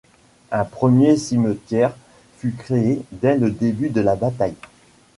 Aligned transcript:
Un 0.49 0.65
premier 0.65 1.15
cimetière 1.15 1.95
fut 2.39 2.53
créé 2.53 3.03
dès 3.11 3.37
le 3.37 3.51
début 3.51 3.89
de 3.91 4.01
la 4.01 4.15
bataille. 4.15 4.55